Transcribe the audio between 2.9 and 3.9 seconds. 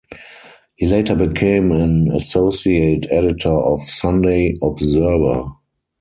editor of